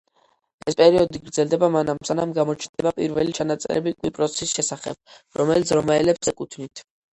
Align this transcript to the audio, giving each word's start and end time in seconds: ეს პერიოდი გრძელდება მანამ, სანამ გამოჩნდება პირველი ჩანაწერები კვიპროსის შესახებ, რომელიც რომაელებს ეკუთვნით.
ეს 0.69 0.77
პერიოდი 0.77 1.19
გრძელდება 1.25 1.69
მანამ, 1.75 1.99
სანამ 2.09 2.33
გამოჩნდება 2.39 2.95
პირველი 3.01 3.37
ჩანაწერები 3.41 3.95
კვიპროსის 4.01 4.57
შესახებ, 4.57 5.01
რომელიც 5.45 5.77
რომაელებს 5.83 6.35
ეკუთვნით. 6.35 6.87